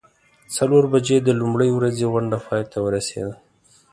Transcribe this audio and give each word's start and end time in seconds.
څلور 0.55 0.83
بجې 0.93 1.17
د 1.23 1.29
لومړۍ 1.41 1.69
ورځې 1.73 2.05
غونډه 2.13 2.37
پای 2.45 2.61
ته 2.71 2.77
ورسیده. 2.85 3.33